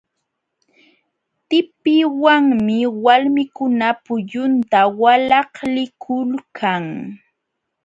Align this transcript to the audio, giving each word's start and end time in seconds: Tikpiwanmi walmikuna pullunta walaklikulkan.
Tikpiwanmi 1.49 2.77
walmikuna 3.03 3.87
pullunta 4.05 4.79
walaklikulkan. 5.01 6.85